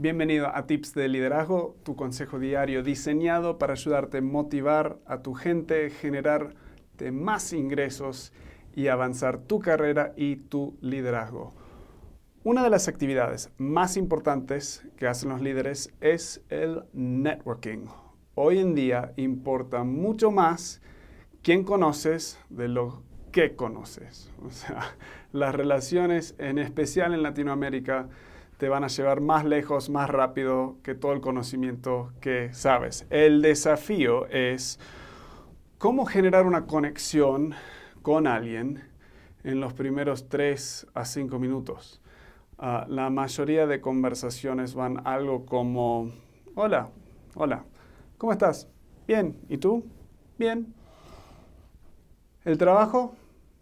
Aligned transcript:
Bienvenido 0.00 0.54
a 0.54 0.64
Tips 0.64 0.94
de 0.94 1.08
Liderazgo, 1.08 1.74
tu 1.82 1.96
consejo 1.96 2.38
diario 2.38 2.84
diseñado 2.84 3.58
para 3.58 3.72
ayudarte 3.72 4.18
a 4.18 4.22
motivar 4.22 5.00
a 5.06 5.22
tu 5.22 5.34
gente, 5.34 5.90
generarte 5.90 7.10
más 7.10 7.52
ingresos 7.52 8.32
y 8.76 8.86
avanzar 8.86 9.40
tu 9.40 9.58
carrera 9.58 10.12
y 10.16 10.36
tu 10.36 10.78
liderazgo. 10.82 11.52
Una 12.44 12.62
de 12.62 12.70
las 12.70 12.86
actividades 12.86 13.50
más 13.58 13.96
importantes 13.96 14.86
que 14.96 15.08
hacen 15.08 15.30
los 15.30 15.40
líderes 15.40 15.92
es 16.00 16.44
el 16.48 16.84
networking. 16.92 17.86
Hoy 18.36 18.60
en 18.60 18.76
día 18.76 19.14
importa 19.16 19.82
mucho 19.82 20.30
más 20.30 20.80
quién 21.42 21.64
conoces 21.64 22.38
de 22.50 22.68
lo 22.68 23.02
que 23.32 23.56
conoces. 23.56 24.30
O 24.46 24.50
sea, 24.50 24.96
las 25.32 25.52
relaciones, 25.56 26.36
en 26.38 26.60
especial 26.60 27.14
en 27.14 27.24
Latinoamérica, 27.24 28.08
te 28.58 28.68
van 28.68 28.82
a 28.82 28.88
llevar 28.88 29.20
más 29.20 29.44
lejos, 29.44 29.88
más 29.88 30.10
rápido 30.10 30.76
que 30.82 30.96
todo 30.96 31.12
el 31.12 31.20
conocimiento 31.20 32.12
que 32.20 32.52
sabes. 32.52 33.06
El 33.08 33.40
desafío 33.40 34.26
es 34.26 34.80
cómo 35.78 36.04
generar 36.06 36.44
una 36.44 36.66
conexión 36.66 37.54
con 38.02 38.26
alguien 38.26 38.82
en 39.44 39.60
los 39.60 39.74
primeros 39.74 40.28
3 40.28 40.88
a 40.92 41.04
5 41.04 41.38
minutos. 41.38 42.02
Ah, 42.58 42.84
la 42.88 43.10
mayoría 43.10 43.68
de 43.68 43.80
conversaciones 43.80 44.74
van 44.74 45.06
algo 45.06 45.46
como, 45.46 46.10
hola, 46.56 46.90
hola, 47.36 47.64
¿cómo 48.18 48.32
estás? 48.32 48.68
Bien, 49.06 49.36
¿y 49.48 49.58
tú? 49.58 49.84
Bien. 50.36 50.74
¿El 52.44 52.58
trabajo? 52.58 53.14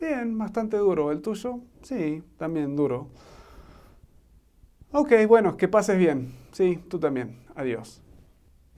Bien, 0.00 0.36
bastante 0.36 0.76
duro. 0.76 1.12
¿El 1.12 1.22
tuyo? 1.22 1.60
Sí, 1.82 2.24
también 2.38 2.74
duro. 2.74 3.06
Ok, 4.92 5.12
bueno, 5.28 5.56
que 5.56 5.68
pases 5.68 5.96
bien. 5.98 6.34
Sí, 6.50 6.82
tú 6.88 6.98
también. 6.98 7.38
Adiós. 7.54 8.02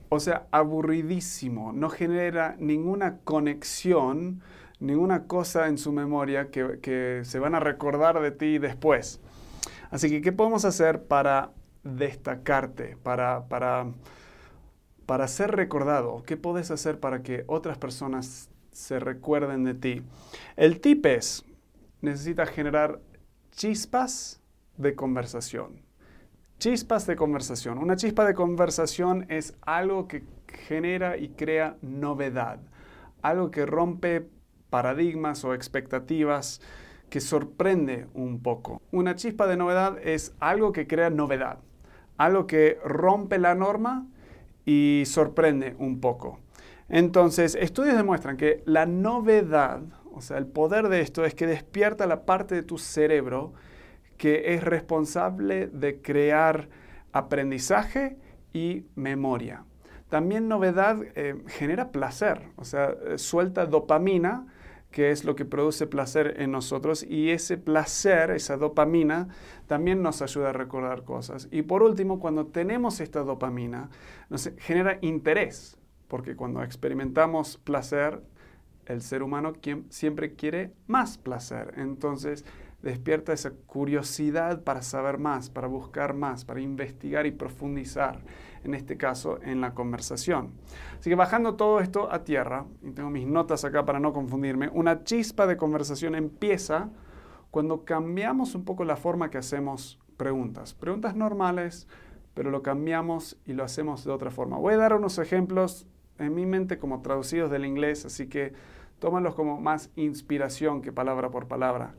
O 0.09 0.19
sea, 0.19 0.45
aburridísimo. 0.51 1.73
No 1.73 1.89
genera 1.89 2.55
ninguna 2.59 3.17
conexión, 3.23 4.43
ninguna 4.79 5.25
cosa 5.25 5.67
en 5.67 5.79
su 5.79 5.91
memoria 5.91 6.51
que, 6.51 7.21
se 7.23 7.39
van 7.39 7.55
a 7.55 7.59
recordar 7.59 8.21
de 8.21 8.29
ti 8.29 8.59
después. 8.59 9.21
Así 9.89 10.07
que, 10.07 10.21
¿qué 10.21 10.31
podemos 10.31 10.65
hacer 10.65 11.03
para 11.03 11.51
destacarte, 11.83 12.95
para, 13.01 13.47
para, 13.47 13.87
para 15.07 15.27
ser 15.27 15.55
recordado? 15.55 16.21
¿Qué 16.27 16.37
puedes 16.37 16.69
hacer 16.69 16.99
para 16.99 17.23
que 17.23 17.43
otras 17.47 17.79
personas 17.79 18.51
se 18.71 18.99
recuerden 18.99 19.63
de 19.63 19.73
ti? 19.73 20.03
El 20.57 20.79
tip 20.79 21.07
es, 21.07 21.43
necesitas 22.01 22.49
generar 22.49 22.99
chispas 23.51 24.43
de 24.77 24.93
conversación. 24.93 25.81
Chispas 26.63 27.05
de 27.07 27.17
conversación. 27.17 27.77
Una 27.77 27.97
chispa 27.97 28.23
de 28.23 28.33
conversación 28.33 29.25
es 29.27 29.53
algo 29.63 30.07
que 30.07 30.23
genera 30.47 31.17
y 31.17 31.27
crea 31.27 31.75
novedad, 31.81 32.61
algo 33.21 33.51
que 33.51 33.65
rompe 33.65 34.29
paradigmas 34.69 35.43
o 35.43 35.53
expectativas, 35.53 36.61
que 37.09 37.19
sorprende 37.19 38.07
un 38.13 38.41
poco. 38.41 38.81
Una 38.91 39.15
chispa 39.15 39.45
de 39.45 39.57
novedad 39.57 39.97
es 40.01 40.33
algo 40.39 40.71
que 40.71 40.87
crea 40.87 41.09
novedad, 41.09 41.57
algo 42.15 42.47
que 42.47 42.79
rompe 42.85 43.39
la 43.39 43.55
norma 43.55 44.07
y 44.65 45.03
sorprende 45.05 45.75
un 45.79 45.99
poco. 45.99 46.39
Entonces, 46.87 47.55
estudios 47.55 47.97
demuestran 47.97 48.37
que 48.37 48.63
la 48.65 48.85
novedad, 48.85 49.81
o 50.13 50.21
sea, 50.21 50.37
el 50.37 50.47
poder 50.47 50.87
de 50.87 51.01
esto 51.01 51.25
es 51.25 51.35
que 51.35 51.45
despierta 51.45 52.07
la 52.07 52.25
parte 52.25 52.55
de 52.55 52.63
tu 52.63 52.77
cerebro 52.77 53.51
que 54.23 54.53
es 54.53 54.63
responsable 54.63 55.67
de 55.67 56.01
crear 56.01 56.69
aprendizaje 57.11 58.15
y 58.53 58.85
memoria. 58.95 59.65
También 60.07 60.47
novedad 60.47 61.03
eh, 61.15 61.43
genera 61.47 61.91
placer, 61.91 62.43
o 62.55 62.63
sea, 62.63 62.95
eh, 63.05 63.17
suelta 63.17 63.65
dopamina, 63.65 64.47
que 64.91 65.11
es 65.11 65.25
lo 65.25 65.35
que 65.35 65.43
produce 65.43 65.87
placer 65.87 66.35
en 66.37 66.51
nosotros, 66.51 67.03
y 67.03 67.31
ese 67.31 67.57
placer, 67.57 68.31
esa 68.31 68.55
dopamina, 68.55 69.27
también 69.67 70.01
nos 70.01 70.21
ayuda 70.21 70.51
a 70.51 70.53
recordar 70.53 71.03
cosas. 71.03 71.49
Y 71.51 71.63
por 71.63 71.83
último, 71.83 72.21
cuando 72.21 72.45
tenemos 72.45 73.01
esta 73.01 73.23
dopamina, 73.23 73.89
nos 74.29 74.49
genera 74.57 74.99
interés, 75.01 75.77
porque 76.07 76.37
cuando 76.37 76.63
experimentamos 76.63 77.57
placer, 77.57 78.21
el 78.85 79.01
ser 79.01 79.21
humano 79.21 79.51
siempre 79.89 80.35
quiere 80.35 80.71
más 80.87 81.17
placer. 81.17 81.73
Entonces, 81.75 82.45
despierta 82.83 83.31
esa 83.33 83.51
curiosidad 83.51 84.63
para 84.63 84.81
saber 84.81 85.17
más, 85.17 85.49
para 85.49 85.67
buscar 85.67 86.13
más, 86.13 86.43
para 86.43 86.59
investigar 86.59 87.25
y 87.25 87.31
profundizar, 87.31 88.19
en 88.63 88.75
este 88.75 88.97
caso, 88.97 89.39
en 89.41 89.61
la 89.61 89.73
conversación. 89.73 90.51
Así 90.99 91.09
que 91.09 91.15
bajando 91.15 91.55
todo 91.55 91.79
esto 91.79 92.11
a 92.11 92.25
tierra, 92.25 92.65
y 92.83 92.91
tengo 92.91 93.09
mis 93.09 93.25
notas 93.25 93.63
acá 93.63 93.85
para 93.85 93.99
no 93.99 94.11
confundirme, 94.11 94.69
una 94.69 95.03
chispa 95.03 95.47
de 95.47 95.55
conversación 95.57 96.13
empieza 96.13 96.89
cuando 97.51 97.85
cambiamos 97.85 98.53
un 98.53 98.65
poco 98.65 98.83
la 98.83 98.97
forma 98.97 99.29
que 99.29 99.37
hacemos 99.37 99.99
preguntas. 100.17 100.73
Preguntas 100.73 101.15
normales, 101.15 101.87
pero 102.33 102.51
lo 102.51 102.61
cambiamos 102.63 103.37
y 103.45 103.53
lo 103.53 103.63
hacemos 103.63 104.03
de 104.03 104.11
otra 104.11 104.29
forma. 104.29 104.57
Voy 104.57 104.73
a 104.73 104.77
dar 104.77 104.93
unos 104.93 105.19
ejemplos 105.19 105.87
en 106.19 106.35
mi 106.35 106.45
mente 106.45 106.77
como 106.77 107.01
traducidos 107.01 107.49
del 107.49 107.65
inglés, 107.65 108.05
así 108.05 108.27
que 108.27 108.53
tómalos 108.99 109.35
como 109.35 109.61
más 109.61 109.89
inspiración 109.95 110.81
que 110.81 110.91
palabra 110.91 111.29
por 111.29 111.47
palabra. 111.47 111.95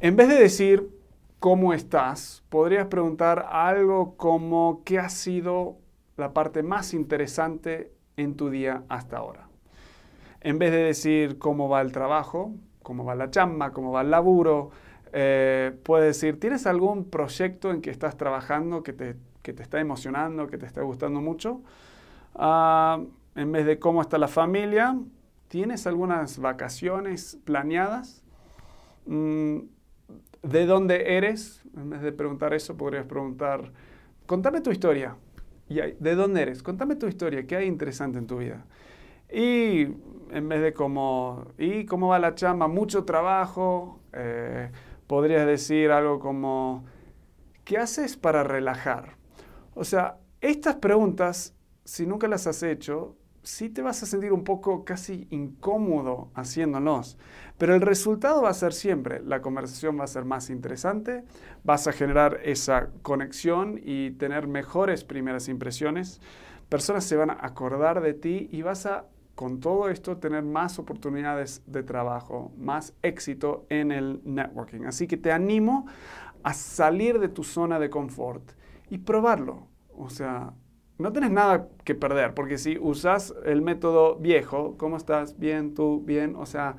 En 0.00 0.16
vez 0.16 0.28
de 0.28 0.34
decir 0.34 0.90
cómo 1.38 1.72
estás, 1.72 2.42
podrías 2.48 2.86
preguntar 2.86 3.46
algo 3.50 4.16
como 4.16 4.82
qué 4.84 4.98
ha 4.98 5.08
sido 5.08 5.78
la 6.16 6.32
parte 6.32 6.62
más 6.62 6.94
interesante 6.94 7.92
en 8.16 8.36
tu 8.36 8.50
día 8.50 8.82
hasta 8.88 9.18
ahora. 9.18 9.48
En 10.40 10.58
vez 10.58 10.72
de 10.72 10.78
decir 10.78 11.38
cómo 11.38 11.68
va 11.68 11.80
el 11.80 11.92
trabajo, 11.92 12.52
cómo 12.82 13.04
va 13.04 13.14
la 13.14 13.30
chamba, 13.30 13.72
cómo 13.72 13.92
va 13.92 14.02
el 14.02 14.10
laburo, 14.10 14.70
eh, 15.12 15.72
puedes 15.84 16.20
decir, 16.20 16.38
¿tienes 16.40 16.66
algún 16.66 17.08
proyecto 17.08 17.70
en 17.70 17.80
que 17.80 17.90
estás 17.90 18.16
trabajando 18.16 18.82
que 18.82 18.92
te, 18.92 19.16
está 19.44 19.80
emocionando, 19.80 20.48
que 20.48 20.58
te 20.58 20.66
está 20.66 20.82
gustando 20.82 21.20
mucho? 21.20 21.62
Ah, 22.34 23.00
en 23.36 23.52
vez 23.52 23.64
de 23.64 23.78
cómo 23.78 24.02
está 24.02 24.18
la 24.18 24.28
familia, 24.28 24.98
¿tienes 25.48 25.86
algunas 25.86 26.38
vacaciones 26.38 27.38
planeadas? 27.44 28.22
Mm, 29.06 29.60
¿De 30.44 30.66
dónde 30.66 31.16
eres? 31.16 31.62
En 31.74 31.88
vez 31.88 32.02
de 32.02 32.12
preguntar 32.12 32.52
eso, 32.52 32.76
podrías 32.76 33.06
preguntar, 33.06 33.72
contame 34.26 34.60
tu 34.60 34.70
historia. 34.70 35.16
Y 35.68 35.76
¿De 35.76 36.14
dónde 36.14 36.42
eres? 36.42 36.62
Contame 36.62 36.96
tu 36.96 37.06
historia, 37.06 37.46
¿qué 37.46 37.56
hay 37.56 37.66
interesante 37.66 38.18
en 38.18 38.26
tu 38.26 38.36
vida? 38.38 38.66
Y 39.32 39.88
en 40.30 40.48
vez 40.48 40.60
de 40.60 40.74
como, 40.74 41.46
¿y 41.56 41.86
cómo 41.86 42.08
va 42.08 42.18
la 42.18 42.34
chamba? 42.34 42.68
Mucho 42.68 43.04
trabajo. 43.04 44.00
Eh, 44.12 44.70
podrías 45.06 45.46
decir 45.46 45.90
algo 45.90 46.20
como, 46.20 46.84
¿qué 47.64 47.78
haces 47.78 48.18
para 48.18 48.44
relajar? 48.44 49.16
O 49.74 49.84
sea, 49.84 50.18
estas 50.42 50.76
preguntas, 50.76 51.54
si 51.84 52.06
nunca 52.06 52.28
las 52.28 52.46
has 52.46 52.62
hecho, 52.62 53.16
sí 53.44 53.68
te 53.68 53.82
vas 53.82 54.02
a 54.02 54.06
sentir 54.06 54.32
un 54.32 54.42
poco 54.42 54.84
casi 54.84 55.26
incómodo 55.30 56.30
haciéndolos, 56.34 57.18
pero 57.58 57.74
el 57.74 57.80
resultado 57.80 58.42
va 58.42 58.50
a 58.50 58.54
ser 58.54 58.72
siempre, 58.72 59.22
la 59.22 59.42
conversación 59.42 59.98
va 59.98 60.04
a 60.04 60.08
ser 60.08 60.24
más 60.24 60.50
interesante, 60.50 61.24
vas 61.62 61.86
a 61.86 61.92
generar 61.92 62.40
esa 62.42 62.88
conexión 63.02 63.80
y 63.82 64.12
tener 64.12 64.48
mejores 64.48 65.04
primeras 65.04 65.48
impresiones, 65.48 66.20
personas 66.68 67.04
se 67.04 67.16
van 67.16 67.30
a 67.30 67.38
acordar 67.40 68.00
de 68.00 68.14
ti 68.14 68.48
y 68.50 68.62
vas 68.62 68.86
a 68.86 69.06
con 69.34 69.60
todo 69.60 69.88
esto 69.88 70.18
tener 70.18 70.44
más 70.44 70.78
oportunidades 70.78 71.62
de 71.66 71.82
trabajo, 71.82 72.52
más 72.56 72.94
éxito 73.02 73.66
en 73.68 73.90
el 73.90 74.20
networking. 74.24 74.84
Así 74.84 75.08
que 75.08 75.16
te 75.16 75.32
animo 75.32 75.86
a 76.44 76.54
salir 76.54 77.18
de 77.18 77.28
tu 77.28 77.42
zona 77.42 77.80
de 77.80 77.90
confort 77.90 78.52
y 78.90 78.98
probarlo. 78.98 79.66
O 79.96 80.08
sea, 80.08 80.52
no 80.98 81.12
tienes 81.12 81.30
nada 81.30 81.68
que 81.84 81.94
perder, 81.94 82.34
porque 82.34 82.58
si 82.58 82.78
usas 82.78 83.34
el 83.44 83.62
método 83.62 84.16
viejo, 84.16 84.76
¿cómo 84.78 84.96
estás? 84.96 85.38
Bien, 85.38 85.74
tú, 85.74 86.02
bien, 86.04 86.36
o 86.36 86.46
sea, 86.46 86.76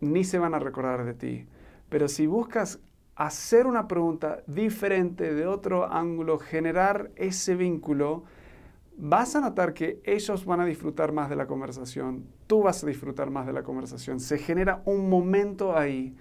ni 0.00 0.24
se 0.24 0.38
van 0.38 0.54
a 0.54 0.58
recordar 0.58 1.04
de 1.04 1.14
ti. 1.14 1.46
Pero 1.88 2.08
si 2.08 2.26
buscas 2.26 2.80
hacer 3.16 3.66
una 3.66 3.88
pregunta 3.88 4.42
diferente, 4.46 5.34
de 5.34 5.46
otro 5.46 5.92
ángulo, 5.92 6.38
generar 6.38 7.10
ese 7.16 7.54
vínculo, 7.54 8.24
vas 8.96 9.34
a 9.36 9.40
notar 9.40 9.74
que 9.74 10.00
ellos 10.04 10.44
van 10.44 10.60
a 10.60 10.64
disfrutar 10.64 11.12
más 11.12 11.28
de 11.28 11.36
la 11.36 11.46
conversación, 11.46 12.26
tú 12.46 12.62
vas 12.62 12.82
a 12.84 12.86
disfrutar 12.86 13.30
más 13.30 13.46
de 13.46 13.52
la 13.52 13.62
conversación. 13.62 14.20
Se 14.20 14.38
genera 14.38 14.82
un 14.84 15.08
momento 15.08 15.76
ahí 15.76 16.16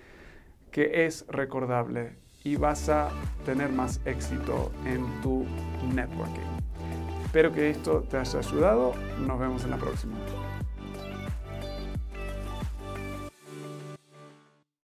que 0.71 1.05
es 1.05 1.25
recordable 1.27 2.17
y 2.43 2.55
vas 2.55 2.89
a 2.89 3.09
tener 3.45 3.71
más 3.71 4.01
éxito 4.05 4.71
en 4.85 5.05
tu 5.21 5.45
networking. 5.93 6.60
Espero 7.31 7.53
que 7.53 7.69
esto 7.69 8.03
te 8.09 8.17
haya 8.17 8.39
ayudado. 8.39 8.93
Nos 9.25 9.39
vemos 9.39 9.63
en 9.63 9.69
la 9.69 9.77
próxima. 9.77 10.17